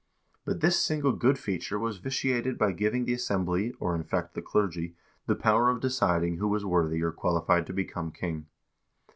But 0.45 0.61
this 0.61 0.81
single 0.81 1.11
good 1.11 1.37
feature 1.37 1.77
was 1.77 1.99
vitiated 1.99 2.57
by 2.57 2.71
giving 2.71 3.05
the 3.05 3.13
assembly, 3.13 3.71
or 3.79 3.95
in 3.95 4.03
fact 4.03 4.33
the 4.33 4.41
clergy, 4.41 4.95
the 5.27 5.35
power 5.35 5.69
of 5.69 5.79
deciding 5.79 6.37
who 6.37 6.47
was 6.47 6.65
worthy 6.65 7.03
or 7.03 7.11
qualified 7.11 7.67
to 7.67 7.73
become 7.73 8.11
king. 8.11 8.47